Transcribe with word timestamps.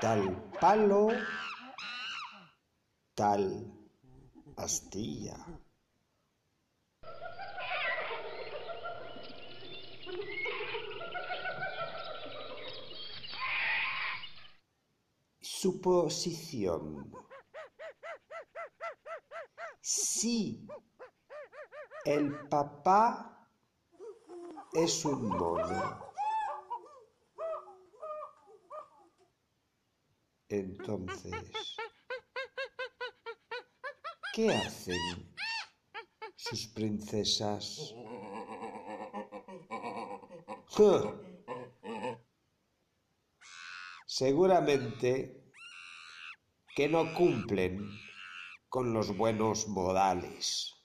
Tal 0.00 0.22
palo, 0.60 1.10
tal 3.14 3.44
astilla. 4.56 5.67
Suposición. 15.60 17.10
Si 19.80 20.68
el 22.04 22.48
papá 22.48 23.50
es 24.72 25.04
un 25.04 25.26
mono, 25.26 26.14
entonces, 30.48 31.34
¿qué 34.32 34.54
hacen 34.54 35.34
sus 36.36 36.68
princesas? 36.68 37.92
Seguramente 44.06 45.47
que 46.78 46.88
no 46.88 47.12
cumplen 47.12 47.90
con 48.68 48.92
los 48.92 49.16
buenos 49.16 49.66
modales. 49.66 50.77